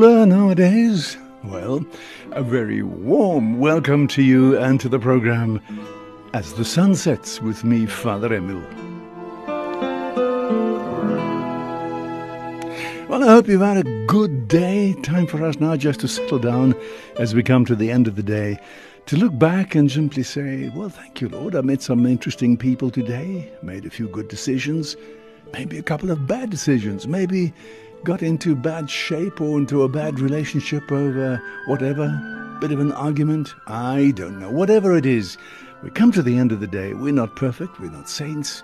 [0.00, 1.18] cooler nowadays?
[1.44, 1.84] Well,
[2.32, 5.60] a very warm welcome to you and to the program
[6.32, 8.62] As the Sun Sets with me, Father Emil.
[13.10, 14.94] Well, I hope you've had a good day.
[15.02, 16.74] Time for us now just to settle down
[17.18, 18.58] as we come to the end of the day,
[19.04, 21.54] to look back and simply say, Well, thank you, Lord.
[21.54, 24.96] I met some interesting people today, made a few good decisions,
[25.52, 27.52] maybe a couple of bad decisions, maybe
[28.04, 32.08] got into bad shape or into a bad relationship over whatever,
[32.60, 33.54] bit of an argument.
[33.66, 34.50] I don't know.
[34.50, 35.36] Whatever it is,
[35.82, 36.94] we come to the end of the day.
[36.94, 38.62] We're not perfect, we're not saints.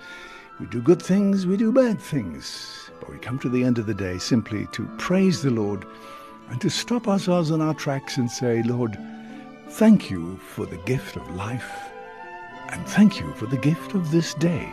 [0.60, 2.90] We do good things, we do bad things.
[3.00, 5.84] But we come to the end of the day simply to praise the Lord
[6.48, 8.96] and to stop ourselves on our tracks and say, Lord,
[9.70, 11.90] thank you for the gift of life
[12.70, 14.72] and thank you for the gift of this day.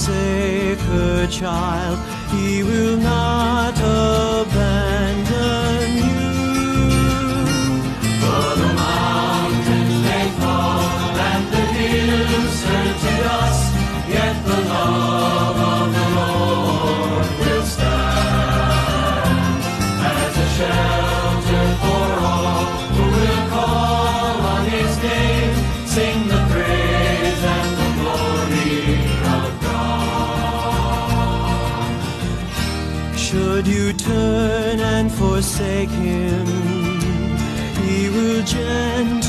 [0.00, 1.98] forsake her child,
[2.30, 3.74] he will not
[35.60, 36.46] forsake him,
[37.84, 39.19] he will gently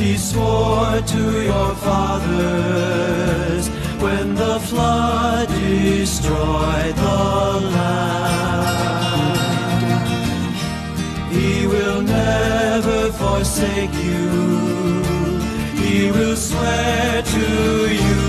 [0.00, 3.68] he swore to your fathers
[4.00, 8.60] when the flood destroyed the land.
[11.30, 15.02] He will never forsake you.
[15.82, 18.19] He will swear to you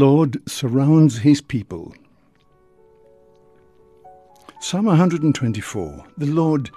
[0.00, 1.92] Lord surrounds his people.
[4.58, 6.70] Psalm 124 The Lord,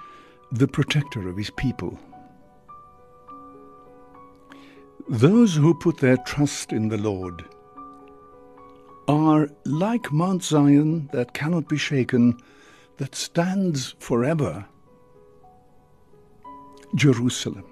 [0.52, 1.98] the protector of his people.
[5.08, 7.46] Those who put their trust in the Lord
[9.08, 12.38] are like Mount Zion that cannot be shaken,
[12.98, 14.66] that stands forever.
[16.94, 17.64] Jerusalem.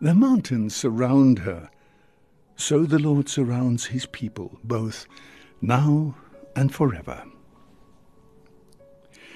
[0.00, 1.68] The mountains surround her,
[2.56, 5.06] so the Lord surrounds his people, both
[5.60, 6.14] now
[6.56, 7.24] and forever.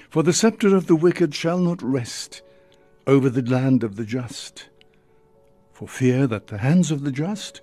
[0.09, 2.41] For the scepter of the wicked shall not rest
[3.05, 4.69] over the land of the just,
[5.71, 7.61] for fear that the hands of the just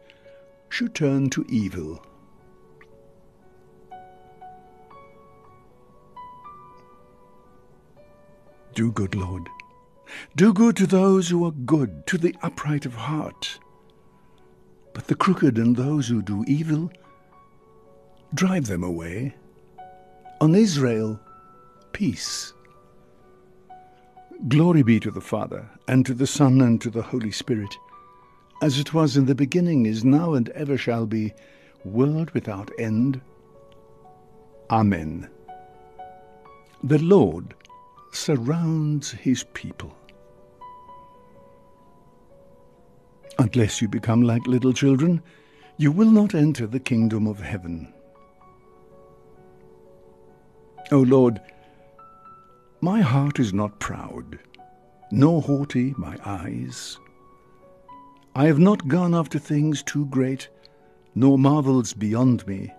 [0.69, 2.05] should turn to evil.
[8.75, 9.49] Do good, Lord.
[10.37, 13.59] Do good to those who are good, to the upright of heart.
[14.96, 16.90] But the crooked and those who do evil,
[18.32, 19.34] drive them away.
[20.40, 21.20] On Israel,
[21.93, 22.54] peace.
[24.48, 27.76] Glory be to the Father, and to the Son, and to the Holy Spirit,
[28.62, 31.34] as it was in the beginning, is now, and ever shall be,
[31.84, 33.20] world without end.
[34.70, 35.28] Amen.
[36.82, 37.52] The Lord
[38.12, 39.94] surrounds his people.
[43.38, 45.23] Unless you become like little children,
[45.76, 47.93] you will not enter the kingdom of heaven.
[50.93, 51.40] O Lord,
[52.81, 54.38] my heart is not proud,
[55.11, 56.99] nor haughty my eyes.
[58.34, 60.49] I have not gone after things too great,
[61.14, 62.73] nor marvels beyond me.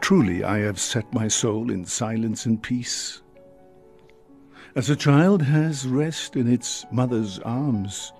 [0.00, 3.22] Truly I have set my soul in silence and peace.
[4.76, 8.12] As a child has rest in its mother's arms,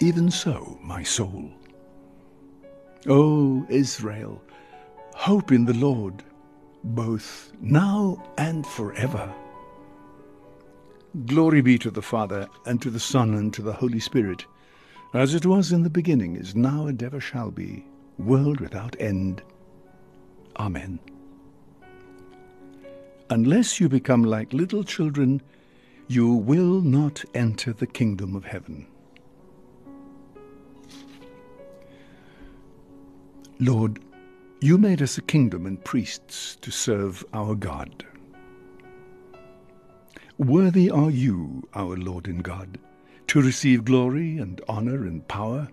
[0.00, 1.50] even so my soul.
[3.08, 4.40] O Israel,
[5.16, 6.22] hope in the Lord,
[6.84, 9.34] both now and forever.
[11.26, 14.46] Glory be to the Father, and to the Son, and to the Holy Spirit,
[15.14, 17.84] as it was in the beginning, is now, and ever shall be,
[18.18, 19.42] world without end.
[20.60, 21.00] Amen.
[23.30, 25.42] Unless you become like little children,
[26.06, 28.86] you will not enter the kingdom of heaven.
[33.60, 34.00] Lord,
[34.60, 38.06] you made us a kingdom and priests to serve our God.
[40.38, 42.78] Worthy are you, our Lord and God,
[43.26, 45.68] to receive glory and honor and power.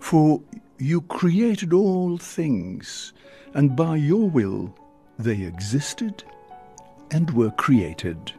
[0.00, 0.42] For
[0.78, 3.14] you created all things,
[3.54, 4.74] and by your will
[5.22, 6.24] they existed
[7.10, 8.32] and were created.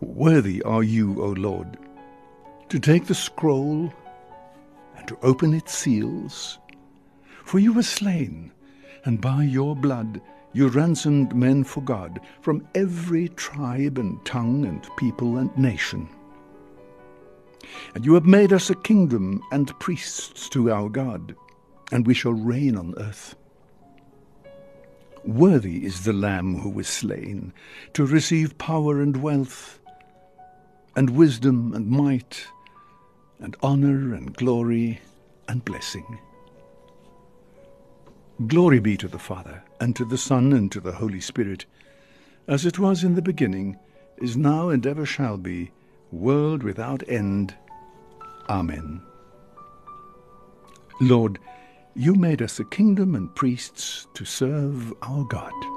[0.00, 1.78] Worthy are you, O Lord,
[2.68, 3.92] to take the scroll
[4.96, 6.58] and to open its seals.
[7.44, 8.52] For you were slain,
[9.04, 10.20] and by your blood
[10.52, 16.08] you ransomed men for God from every tribe and tongue and people and nation.
[17.94, 21.36] And you have made us a kingdom and priests to our God,
[21.92, 23.36] and we shall reign on earth.
[25.26, 27.52] Worthy is the Lamb who was slain
[27.94, 29.80] to receive power and wealth,
[30.94, 32.46] and wisdom and might,
[33.40, 35.00] and honor and glory
[35.48, 36.20] and blessing.
[38.46, 41.66] Glory be to the Father, and to the Son, and to the Holy Spirit,
[42.46, 43.76] as it was in the beginning,
[44.18, 45.72] is now, and ever shall be,
[46.12, 47.52] world without end.
[48.48, 49.02] Amen.
[51.00, 51.40] Lord,
[51.96, 55.75] you made us a kingdom and priests to serve our God.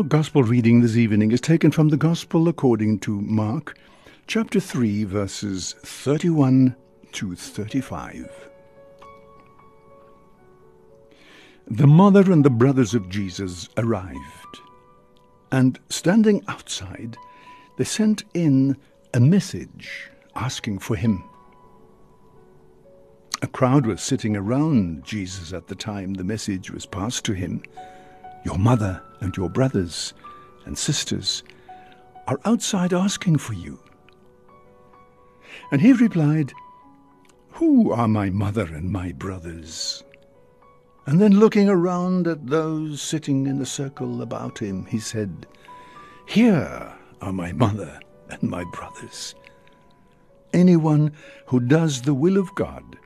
[0.00, 3.76] Our Gospel reading this evening is taken from the Gospel according to Mark,
[4.26, 6.74] chapter 3, verses 31
[7.12, 8.50] to 35.
[11.66, 14.60] The mother and the brothers of Jesus arrived,
[15.52, 17.18] and standing outside,
[17.76, 18.78] they sent in
[19.12, 21.22] a message asking for him.
[23.42, 27.62] A crowd was sitting around Jesus at the time the message was passed to him.
[28.44, 30.14] Your mother and your brothers
[30.64, 31.42] and sisters
[32.26, 33.78] are outside asking for you.
[35.72, 36.52] And he replied,
[37.52, 40.04] Who are my mother and my brothers?
[41.06, 45.46] And then looking around at those sitting in a circle about him, he said,
[46.26, 49.34] Here are my mother and my brothers.
[50.52, 51.12] Anyone
[51.46, 52.96] who does the will of God,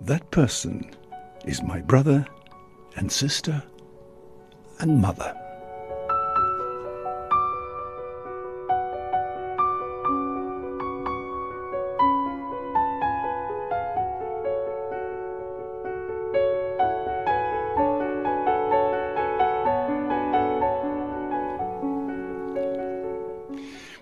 [0.00, 0.90] that person
[1.44, 2.26] is my brother
[2.96, 3.62] and sister
[4.82, 5.41] and mother.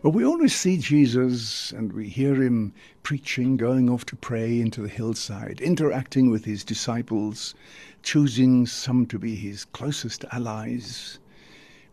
[0.03, 4.81] Well, we always see Jesus and we hear him preaching, going off to pray into
[4.81, 7.55] the hillside, interacting with his disciples,
[8.03, 11.19] choosing some to be his closest allies.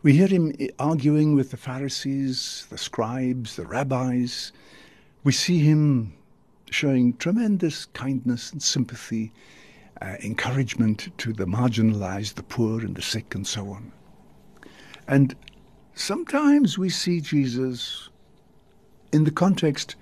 [0.02, 4.52] We hear him arguing with the Pharisees, the scribes, the rabbis.
[5.22, 6.14] We see him
[6.70, 9.34] showing tremendous kindness and sympathy,
[10.00, 13.92] uh, encouragement to the marginalized, the poor, and the sick, and so on.
[15.06, 15.36] And
[15.98, 18.08] sometimes we see Jesus
[19.12, 19.96] in the context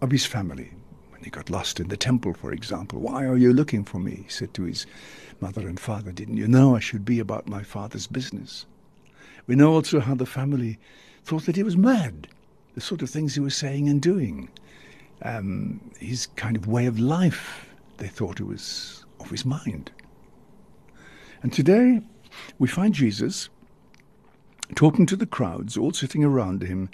[0.00, 0.70] of his family.
[1.10, 4.22] When he got lost in the temple, for example, why are you looking for me?
[4.24, 4.86] He said to his
[5.40, 8.66] mother and father, Didn't you know I should be about my father's business?
[9.46, 10.78] We know also how the family
[11.24, 12.28] thought that he was mad,
[12.74, 14.48] the sort of things he was saying and doing.
[15.22, 17.66] Um, his kind of way of life,
[17.98, 19.90] they thought it was of his mind.
[21.42, 22.00] And today
[22.58, 23.48] we find Jesus
[24.74, 26.90] talking to the crowds, all sitting around him,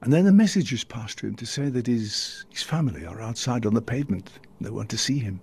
[0.00, 3.20] and then a message is passed to him to say that his, his family are
[3.20, 4.30] outside on the pavement.
[4.60, 5.40] They want to see him.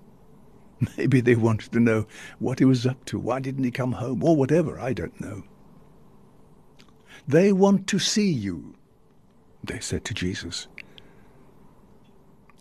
[0.98, 2.08] Maybe they wanted to know
[2.40, 3.20] what he was up to.
[3.20, 4.24] Why didn't he come home?
[4.24, 4.80] Or whatever.
[4.80, 5.44] I don't know.
[7.28, 8.76] They want to see you,
[9.64, 10.68] they said to Jesus.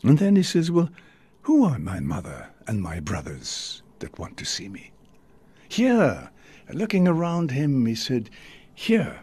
[0.02, 0.90] And then he says, Well,
[1.42, 4.92] who are my mother and my brothers that want to see me?
[5.68, 6.30] Here,
[6.72, 8.30] looking around him, he said,
[8.78, 9.20] Here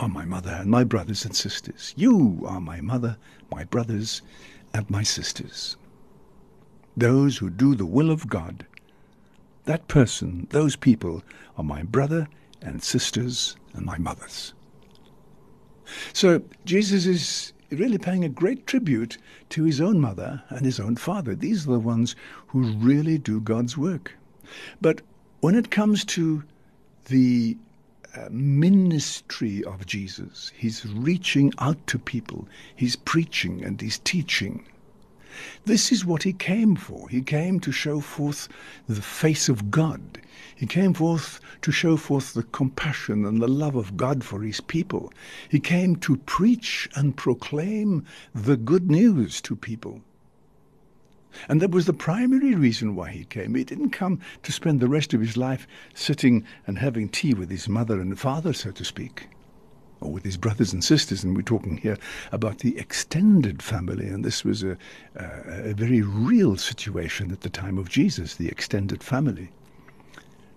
[0.00, 1.92] are my mother and my brothers and sisters.
[1.94, 3.18] You are my mother,
[3.50, 4.22] my brothers,
[4.72, 5.76] and my sisters.
[6.96, 8.66] Those who do the will of God.
[9.66, 11.22] That person, those people,
[11.58, 12.28] are my brother
[12.62, 14.54] and sisters and my mothers.
[16.14, 19.18] So Jesus is really paying a great tribute
[19.50, 21.34] to his own mother and his own father.
[21.34, 24.16] These are the ones who really do God's work.
[24.80, 25.02] But
[25.40, 26.42] when it comes to
[27.06, 27.58] the
[28.30, 34.66] ministry of Jesus, he's reaching out to people, he's preaching and he's teaching.
[35.64, 37.08] This is what he came for.
[37.08, 38.48] He came to show forth
[38.86, 40.20] the face of God.
[40.54, 44.60] He came forth to show forth the compassion and the love of God for his
[44.60, 45.10] people.
[45.48, 48.04] He came to preach and proclaim
[48.34, 50.02] the good news to people.
[51.48, 53.54] And that was the primary reason why he came.
[53.54, 57.50] He didn't come to spend the rest of his life sitting and having tea with
[57.50, 59.28] his mother and father, so to speak
[60.02, 61.96] or with his brothers and sisters, and we're talking here
[62.32, 64.76] about the extended family, and this was a,
[65.14, 69.50] a, a very real situation at the time of Jesus, the extended family.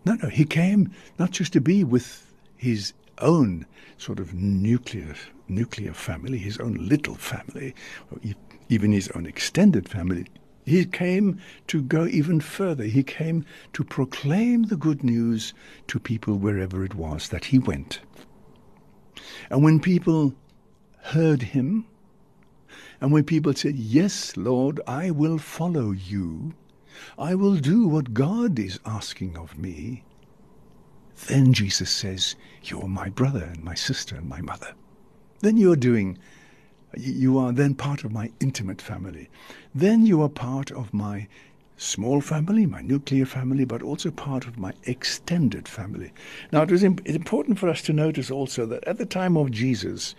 [0.03, 3.65] No, no, he came not just to be with his own
[3.97, 5.15] sort of nuclear
[5.47, 7.75] nuclear family, his own little family,
[8.11, 8.19] or
[8.67, 10.25] even his own extended family.
[10.65, 12.85] He came to go even further.
[12.85, 15.53] He came to proclaim the good news
[15.87, 17.99] to people wherever it was that he went.
[19.49, 20.33] And when people
[21.01, 21.85] heard him,
[22.99, 26.53] and when people said, Yes, Lord, I will follow you,
[27.17, 30.03] I will do what God is asking of me,
[31.27, 34.73] then Jesus says, You're my brother and my sister and my mother.
[35.41, 36.17] Then you're doing,
[36.97, 39.29] you are then part of my intimate family.
[39.73, 41.27] Then you are part of my
[41.77, 46.11] small family, my nuclear family, but also part of my extended family.
[46.51, 49.51] Now, it was imp- important for us to notice also that at the time of
[49.51, 50.15] Jesus,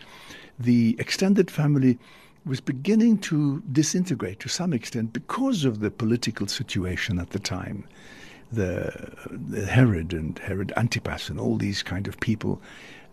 [0.58, 1.98] the extended family
[2.44, 7.84] was beginning to disintegrate to some extent because of the political situation at the time.
[8.52, 12.62] The, the Herod and Herod Antipas and all these kind of people,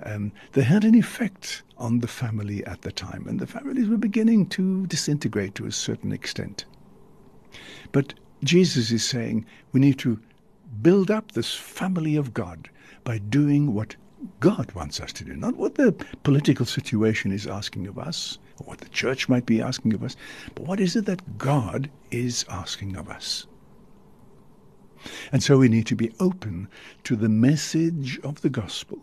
[0.05, 3.97] um, they had an effect on the family at the time, and the families were
[3.97, 6.65] beginning to disintegrate to a certain extent.
[7.91, 10.19] But Jesus is saying we need to
[10.81, 12.69] build up this family of God
[13.03, 13.95] by doing what
[14.39, 15.93] God wants us to do, not what the
[16.23, 20.15] political situation is asking of us, or what the church might be asking of us,
[20.55, 23.45] but what is it that God is asking of us.
[25.33, 26.69] And so we need to be open
[27.03, 28.99] to the message of the gospel.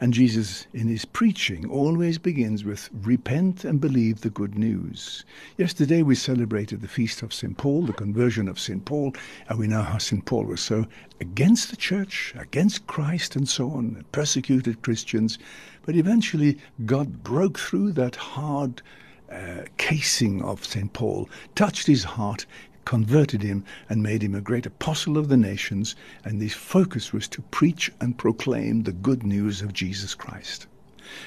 [0.00, 5.24] And Jesus, in his preaching, always begins with repent and believe the good news.
[5.58, 7.56] Yesterday we celebrated the feast of St.
[7.58, 8.84] Paul, the conversion of St.
[8.84, 9.14] Paul,
[9.48, 10.24] and we know how St.
[10.24, 10.86] Paul was so
[11.20, 15.38] against the church, against Christ, and so on, persecuted Christians.
[15.84, 18.80] But eventually God broke through that hard
[19.30, 20.92] uh, casing of St.
[20.92, 22.46] Paul, touched his heart,
[22.90, 25.94] converted him and made him a great apostle of the nations,
[26.24, 30.66] and his focus was to preach and proclaim the good news of Jesus Christ.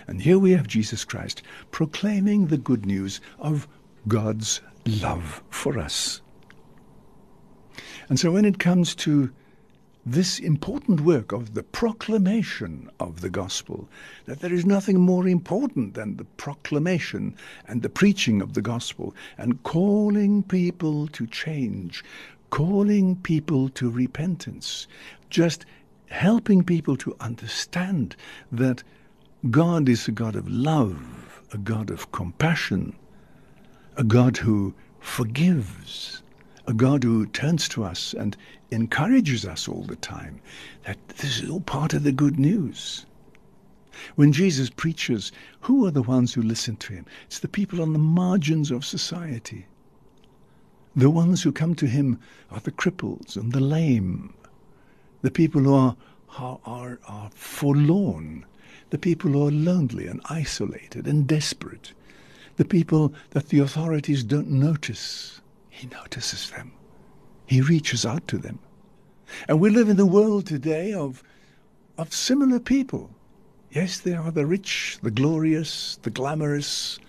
[0.05, 1.41] And here we have Jesus Christ
[1.71, 3.65] proclaiming the good news of
[4.09, 6.19] God's love for us.
[8.09, 9.31] And so when it comes to
[10.05, 13.87] this important work of the proclamation of the gospel,
[14.25, 17.35] that there is nothing more important than the proclamation
[17.67, 22.03] and the preaching of the gospel and calling people to change,
[22.49, 24.87] calling people to repentance,
[25.29, 25.65] just
[26.07, 28.15] helping people to understand
[28.51, 28.83] that
[29.49, 32.95] God is a God of love, a God of compassion,
[33.95, 36.22] a God who forgives,
[36.65, 38.37] a God who turns to us and
[38.71, 40.39] encourages us all the time.
[40.85, 43.05] That this is all part of the good news.
[44.15, 47.05] When Jesus preaches, who are the ones who listen to him?
[47.25, 49.67] It's the people on the margins of society.
[50.95, 52.19] The ones who come to him
[52.51, 54.33] are the cripples and the lame,
[55.21, 55.95] the people who are,
[56.37, 58.45] are, are, forlorn,
[58.89, 61.93] the people who are lonely and isolated and desperate,
[62.57, 65.41] the people that the authorities don't notice.
[65.73, 66.71] He notices them.
[67.47, 68.59] He reaches out to them.
[69.47, 71.23] And we live in the world today of,
[71.97, 73.09] of similar people.
[73.71, 76.99] Yes, there are the rich, the glorious, the glamorous,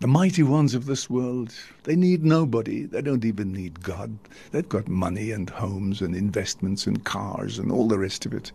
[0.00, 1.54] the mighty ones of this world.
[1.84, 2.84] They need nobody.
[2.84, 4.18] They don't even need God.
[4.52, 8.52] They've got money and homes and investments and cars and all the rest of it.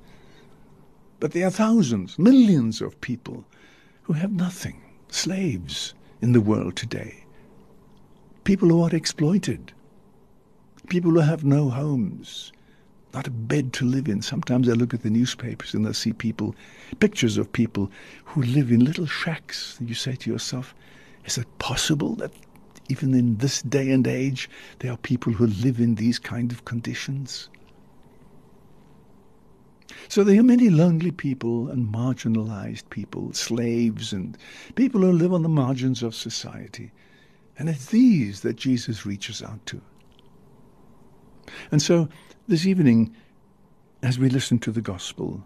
[1.20, 3.44] But there are thousands, millions of people
[4.04, 7.21] who have nothing, slaves in the world today.
[8.44, 9.72] People who are exploited,
[10.90, 12.52] people who have no homes,
[13.14, 14.22] not a bed to live in.
[14.22, 16.56] Sometimes I look at the newspapers and I see people,
[17.00, 17.92] pictures of people
[18.24, 19.78] who live in little shacks.
[19.80, 20.74] And you say to yourself,
[21.26, 22.32] is it possible that
[22.90, 24.50] even in this day and age
[24.80, 27.50] there are people who live in these kind of conditions?
[30.08, 34.38] So there are many lonely people and marginalized people, slaves and
[34.76, 36.92] people who live on the margins of society.
[37.58, 39.82] And it's these that Jesus reaches out to.
[41.72, 42.08] And so
[42.48, 43.16] this evening,
[44.02, 45.44] as we listen to the gospel,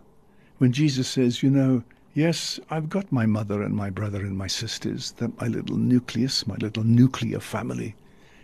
[0.58, 4.48] when Jesus says, you know, yes, I've got my mother and my brother and my
[4.48, 7.96] sisters, that my little nucleus, my little nuclear family,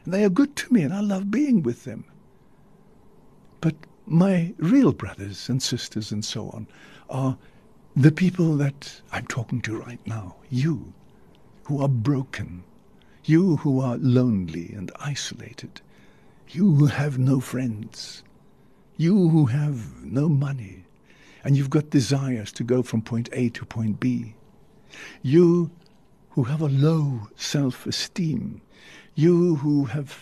[0.04, 2.04] and they are good to me and I love being with them.
[3.62, 6.68] But my real brothers and sisters and so on
[7.10, 7.38] are
[7.96, 10.94] the people that I'm talking to right now, you,
[11.64, 12.64] who are broken,
[13.26, 15.82] you who are lonely and isolated,
[16.50, 18.24] you who have no friends,
[18.98, 20.86] you who have no money,
[21.44, 24.36] and you've got desires to go from point A to point B,
[25.22, 25.72] you
[26.32, 28.62] who have a low self esteem,
[29.16, 30.18] you who have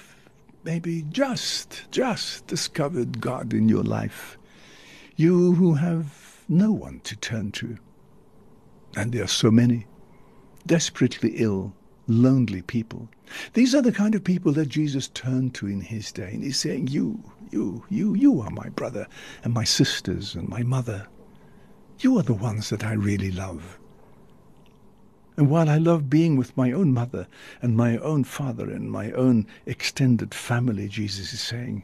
[0.63, 4.37] maybe just, just discovered God in your life,
[5.15, 7.77] you who have no one to turn to,
[8.95, 9.87] and there are so many,
[10.65, 11.73] desperately ill,
[12.09, 13.07] lonely people.
[13.53, 16.59] These are the kind of people that Jesus turned to in his day, and he's
[16.59, 19.07] saying, You, you, you, you are my brother
[19.43, 21.07] and my sisters and my mother.
[21.99, 23.77] You are the ones that I really love.
[25.37, 27.27] And while I love being with my own mother
[27.61, 31.83] and my own father and my own extended family, Jesus is saying,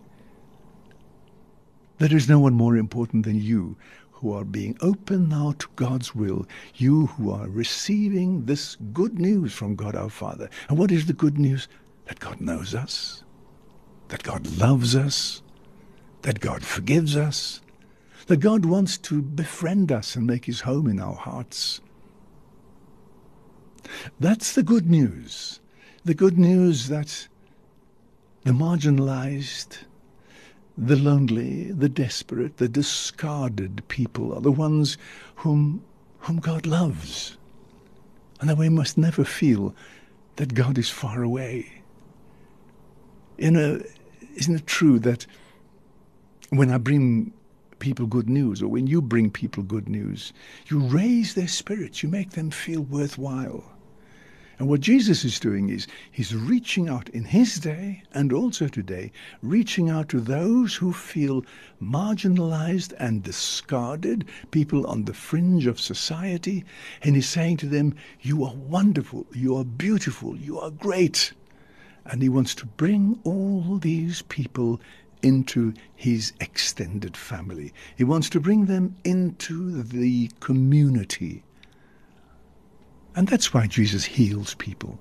[1.97, 3.77] there is no one more important than you
[4.25, 9.53] who are being open now to God's will, you who are receiving this good news
[9.53, 10.49] from God our Father.
[10.67, 11.67] And what is the good news?
[12.05, 13.23] That God knows us,
[14.07, 15.43] that God loves us,
[16.23, 17.61] that God forgives us,
[18.25, 21.79] that God wants to befriend us and make his home in our hearts.
[24.19, 25.59] That's the good news.
[26.03, 27.27] The good news that
[28.43, 29.83] the marginalized,
[30.77, 34.97] the lonely, the desperate, the discarded people are the ones
[35.35, 35.83] whom,
[36.19, 37.37] whom God loves.
[38.41, 39.73] And that we must never feel
[40.35, 41.71] that God is far away.
[43.37, 43.85] Isn't
[44.35, 45.25] it true that
[46.49, 47.31] when I bring
[47.79, 50.33] people good news, or when you bring people good news,
[50.67, 53.63] you raise their spirits, you make them feel worthwhile.
[54.57, 59.11] And what Jesus is doing is he's reaching out in his day and also today,
[59.41, 61.43] reaching out to those who feel
[61.81, 66.63] marginalized and discarded, people on the fringe of society.
[67.01, 71.33] And he's saying to them, You are wonderful, you are beautiful, you are great.
[72.05, 74.79] And he wants to bring all these people
[75.21, 77.73] into his extended family.
[77.97, 81.43] He wants to bring them into the community
[83.15, 84.99] and that's why Jesus heals people.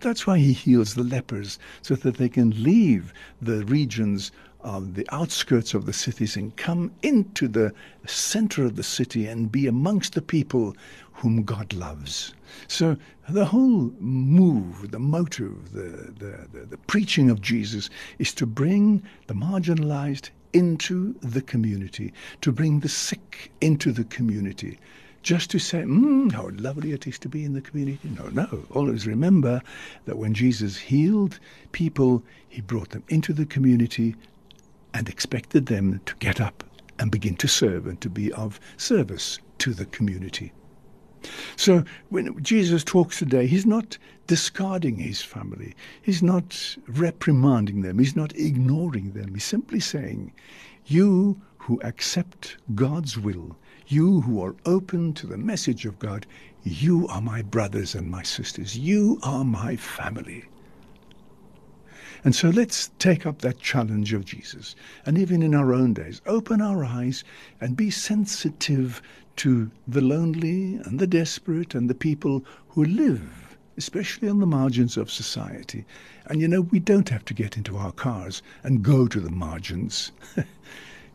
[0.00, 5.06] That's why he heals the lepers, so that they can leave the regions of the
[5.12, 7.72] outskirts of the cities and come into the
[8.06, 10.74] center of the city and be amongst the people
[11.12, 12.34] whom God loves.
[12.66, 12.96] So
[13.28, 19.02] the whole move, the motive, the, the, the, the preaching of Jesus is to bring
[19.26, 24.78] the marginalized into the community, to bring the sick into the community.
[25.24, 28.10] Just to say, mm, how lovely it is to be in the community.
[28.16, 28.66] No, no.
[28.72, 29.62] Always remember
[30.04, 31.40] that when Jesus healed
[31.72, 34.14] people, he brought them into the community
[34.92, 36.62] and expected them to get up
[36.98, 40.52] and begin to serve and to be of service to the community.
[41.56, 45.74] So when Jesus talks today, he's not discarding his family.
[46.02, 47.98] He's not reprimanding them.
[47.98, 49.32] He's not ignoring them.
[49.32, 50.34] He's simply saying,
[50.84, 56.26] You who accept God's will, you who are open to the message of God,
[56.62, 58.78] you are my brothers and my sisters.
[58.78, 60.44] You are my family.
[62.24, 64.74] And so let's take up that challenge of Jesus.
[65.04, 67.22] And even in our own days, open our eyes
[67.60, 69.02] and be sensitive
[69.36, 74.96] to the lonely and the desperate and the people who live, especially on the margins
[74.96, 75.84] of society.
[76.26, 79.30] And you know, we don't have to get into our cars and go to the
[79.30, 80.10] margins.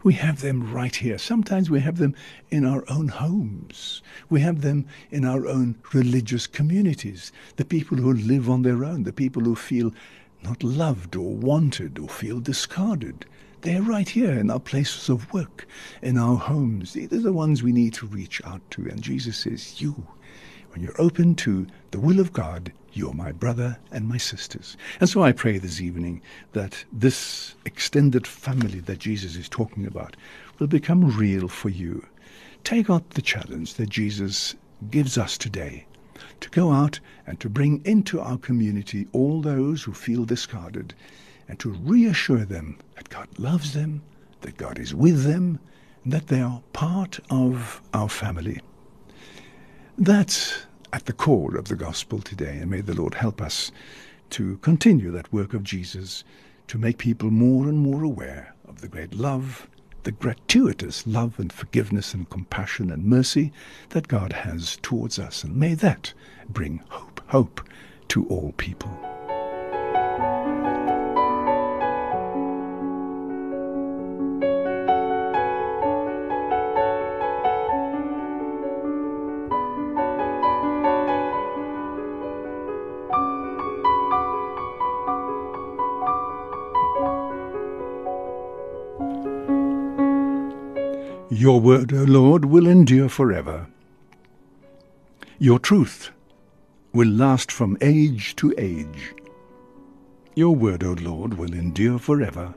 [0.02, 1.18] We have them right here.
[1.18, 2.16] Sometimes we have them
[2.50, 4.02] in our own homes.
[4.30, 7.34] We have them in our own religious communities.
[7.58, 9.94] The people who live on their own, the people who feel
[10.42, 13.26] not loved or wanted or feel discarded.
[13.62, 15.68] They're right here in our places of work,
[16.02, 16.94] in our homes.
[16.94, 18.88] These are the ones we need to reach out to.
[18.88, 20.08] And Jesus says, You,
[20.70, 24.78] when you're open to the will of God, you're my brother and my sisters.
[24.99, 26.21] And so I pray this evening
[26.54, 30.15] that this extended family that Jesus is talking about
[30.60, 32.06] will become real for you.
[32.63, 34.56] Take up the challenge that Jesus
[34.91, 35.86] gives us today
[36.39, 40.93] to go out and to bring into our community all those who feel discarded
[41.47, 44.02] and to reassure them that God loves them,
[44.41, 45.60] that God is with them,
[46.04, 48.62] and that they are part of our family.
[49.97, 53.71] That's at the core of the gospel today, and may the Lord help us
[54.32, 56.23] to continue that work of Jesus
[56.67, 59.67] to make people more and more aware of the great love,
[60.04, 63.52] the gratuitous love and forgiveness and compassion and mercy
[63.89, 65.43] that God has towards us.
[65.43, 66.13] And may that
[66.47, 67.67] bring hope, hope
[68.10, 69.18] to all people.
[91.50, 93.66] Your word, O Lord, will endure forever.
[95.40, 96.12] Your truth
[96.94, 99.16] will last from age to age.
[100.36, 102.54] Your word, O Lord, will endure forever.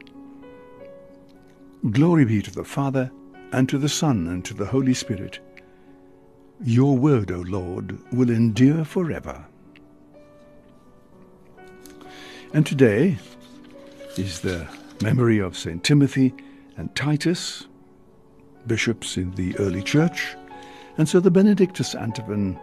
[1.91, 3.11] Glory be to the Father,
[3.51, 5.41] and to the Son, and to the Holy Spirit.
[6.63, 9.47] Your word, O Lord, will endure forever.
[12.53, 13.17] And today
[14.19, 14.69] is the
[15.01, 15.83] memory of St.
[15.83, 16.35] Timothy
[16.77, 17.69] and Titus,
[18.66, 20.37] bishops in the early church.
[20.98, 22.59] And so the Benedictus antiphon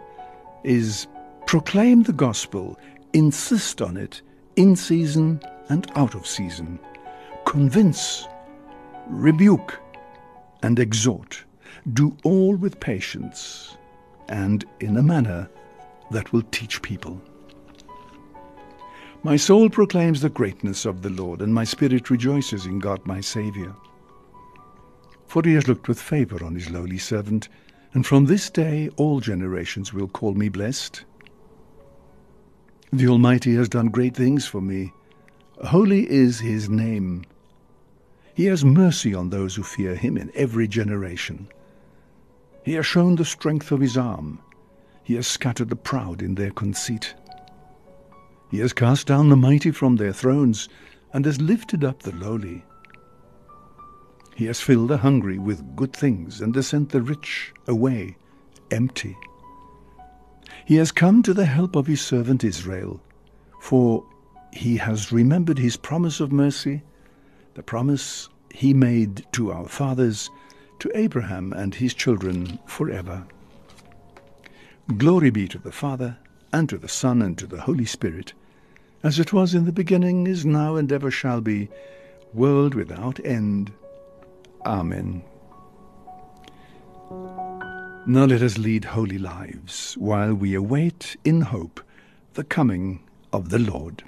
[0.64, 1.06] is
[1.46, 2.78] proclaim the gospel,
[3.12, 4.22] insist on it,
[4.56, 6.78] in season and out of season,
[7.44, 8.26] convince,
[9.08, 9.80] rebuke,
[10.62, 11.44] and exhort.
[11.92, 13.76] Do all with patience
[14.28, 15.48] and in a manner
[16.10, 17.20] that will teach people.
[19.22, 23.20] My soul proclaims the greatness of the Lord, and my spirit rejoices in God my
[23.20, 23.74] Saviour
[25.30, 27.48] for he has looked with favour on his lowly servant,
[27.92, 31.04] and from this day all generations will call me blessed.
[32.92, 34.92] The Almighty has done great things for me.
[35.64, 37.24] Holy is his name.
[38.34, 41.46] He has mercy on those who fear him in every generation.
[42.64, 44.40] He has shown the strength of his arm.
[45.04, 47.14] He has scattered the proud in their conceit.
[48.50, 50.68] He has cast down the mighty from their thrones,
[51.12, 52.64] and has lifted up the lowly.
[54.40, 58.16] He has filled the hungry with good things and has sent the rich away
[58.70, 59.14] empty.
[60.64, 63.02] He has come to the help of his servant Israel,
[63.60, 64.02] for
[64.54, 66.80] he has remembered his promise of mercy,
[67.52, 70.30] the promise he made to our fathers,
[70.78, 73.26] to Abraham and his children forever.
[74.96, 76.16] Glory be to the Father,
[76.50, 78.32] and to the Son, and to the Holy Spirit,
[79.02, 81.68] as it was in the beginning, is now, and ever shall be,
[82.32, 83.70] world without end.
[84.64, 85.22] Amen.
[88.06, 91.80] Now let us lead holy lives while we await in hope
[92.34, 93.00] the coming
[93.32, 94.02] of the Lord.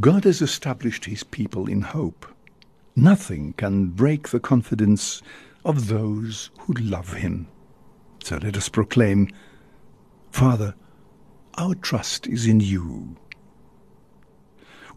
[0.00, 2.26] God has established his people in hope.
[2.94, 5.22] Nothing can break the confidence
[5.64, 7.48] of those who love him.
[8.22, 9.28] So let us proclaim,
[10.30, 10.74] Father,
[11.54, 13.16] our trust is in you.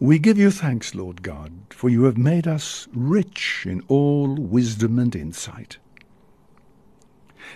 [0.02, 4.98] We give you thanks, Lord God, for you have made us rich in all wisdom
[4.98, 5.78] and insight.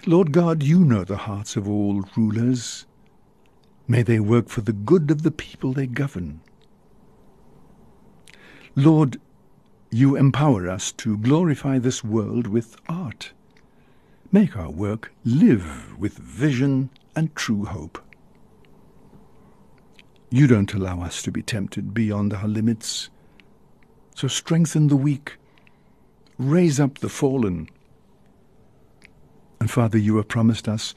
[0.06, 2.86] Lord God, you know the hearts of all rulers.
[3.88, 6.38] May they work for the good of the people they govern.
[8.76, 9.20] Lord,
[9.90, 13.32] you empower us to glorify this world with art.
[14.30, 18.05] Make our work live with vision and true hope.
[20.30, 23.10] You don't allow us to be tempted beyond our limits.
[24.14, 25.36] So strengthen the weak,
[26.38, 27.68] raise up the fallen.
[29.60, 30.94] And Father, you have promised us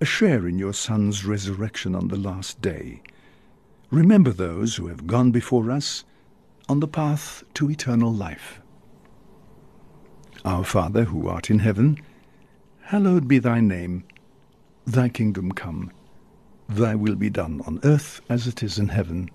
[0.00, 3.00] a share in your Son's resurrection on the last day.
[3.90, 6.04] Remember those who have gone before us
[6.68, 8.60] on the path to eternal life.
[10.44, 11.98] Our Father, who art in heaven,
[12.80, 14.04] hallowed be thy name.
[14.86, 15.92] Thy kingdom come.
[16.76, 19.30] Thy will be done on earth as it is in heaven.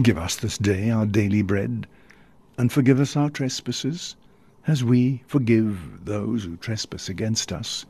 [0.00, 1.86] Give us this day our daily bread,
[2.56, 4.14] and forgive us our trespasses,
[4.66, 7.86] as we forgive those who trespass against us.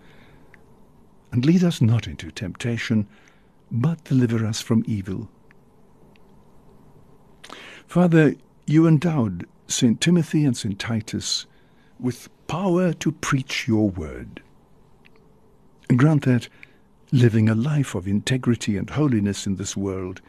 [1.31, 3.07] And lead us not into temptation,
[3.71, 5.29] but deliver us from evil.
[7.87, 8.35] Father,
[8.67, 10.01] you endowed St.
[10.01, 10.79] Timothy and St.
[10.79, 11.47] Titus
[11.99, 14.43] with power to preach your word.
[15.95, 16.49] Grant that,
[17.13, 20.21] living a life of integrity and holiness in this world,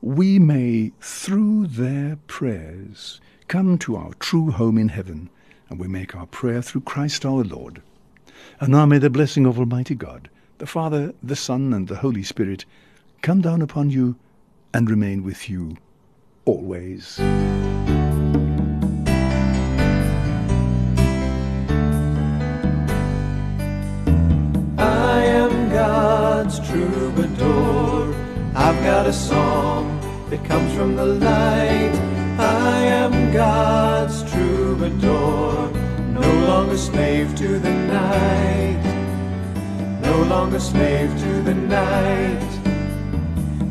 [0.00, 5.30] we may, through their prayers, come to our true home in heaven,
[5.68, 7.82] and we make our prayer through Christ our Lord.
[8.60, 12.22] And now may the blessing of Almighty God, the Father, the Son, and the Holy
[12.22, 12.64] Spirit
[13.20, 14.16] come down upon you
[14.74, 15.76] and remain with you
[16.44, 17.20] always.
[31.02, 31.94] The light.
[32.38, 35.70] I am God's troubadour.
[36.20, 38.82] No longer slave to the night.
[40.08, 42.50] No longer slave to the night.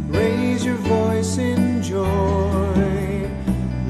[0.10, 3.30] Raise your voice in joy.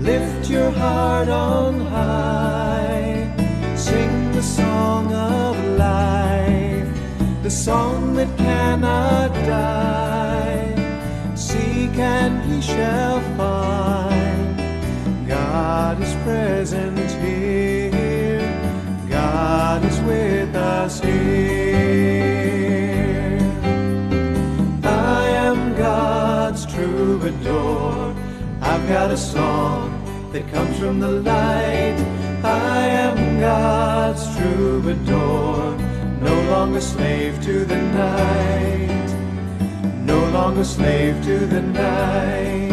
[0.09, 3.15] Lift your heart on high.
[3.75, 5.53] Sing the song of
[5.87, 6.91] life,
[7.41, 10.01] the song that cannot die.
[11.35, 13.10] Seek and ye shall
[28.91, 29.89] got a song
[30.33, 31.95] that comes from the light.
[32.43, 35.77] I am God's troubadour.
[36.19, 39.09] No longer slave to the night.
[40.05, 42.70] No longer slave to the night.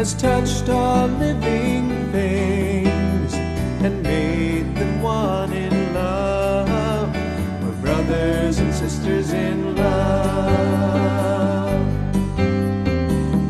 [0.00, 3.34] Has touched all living things
[3.84, 7.14] and made them one in love.
[7.62, 11.18] We're brothers and sisters in love.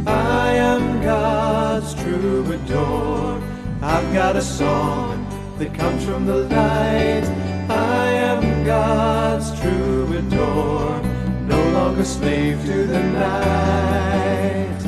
[0.08, 3.40] I am God's troubadour.
[3.80, 5.24] I've got a song
[5.58, 7.26] that comes from the light.
[7.68, 11.00] I am God's troubadour.
[11.46, 14.79] No longer slave to the night.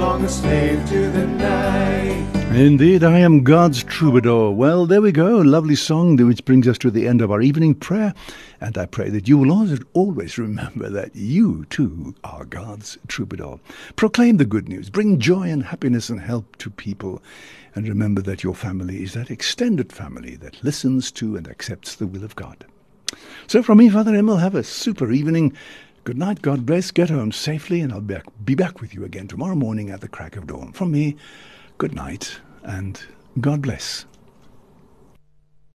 [0.00, 2.56] No longer slave to the night.
[2.56, 4.50] Indeed, I am God's troubadour.
[4.50, 5.42] Well, there we go.
[5.42, 8.14] A lovely song, which brings us to the end of our evening prayer.
[8.62, 9.52] And I pray that you will
[9.92, 13.60] always remember that you, too, are God's troubadour.
[13.96, 14.88] Proclaim the good news.
[14.88, 17.20] Bring joy and happiness and help to people.
[17.74, 22.06] And remember that your family is that extended family that listens to and accepts the
[22.06, 22.64] will of God.
[23.48, 25.54] So from me, Father Emil, have a super evening.
[26.02, 29.54] Good night, God bless, get home safely, and I'll be back, with you again tomorrow
[29.54, 30.72] morning at the crack of dawn.
[30.72, 31.16] From me,
[31.76, 32.98] good night, and
[33.38, 34.06] God bless.